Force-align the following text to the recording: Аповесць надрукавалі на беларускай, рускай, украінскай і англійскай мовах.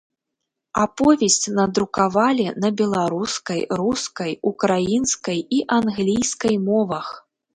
Аповесць 0.83 1.43
надрукавалі 1.57 2.45
на 2.63 2.69
беларускай, 2.79 3.61
рускай, 3.81 4.31
украінскай 4.53 5.39
і 5.59 5.63
англійскай 5.79 6.55
мовах. 6.69 7.05